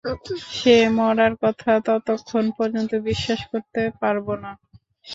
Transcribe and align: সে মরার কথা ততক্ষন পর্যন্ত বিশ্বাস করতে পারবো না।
সে 0.51 0.75
মরার 0.97 1.33
কথা 1.43 1.71
ততক্ষন 1.87 2.45
পর্যন্ত 2.57 2.91
বিশ্বাস 3.07 3.41
করতে 3.51 3.81
পারবো 4.01 4.33
না। 4.43 4.51